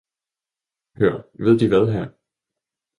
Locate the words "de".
1.59-1.67